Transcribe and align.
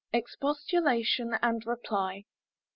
EXPOSTULATION 0.13 1.37
AND 1.43 1.67
REPLY. 1.67 2.25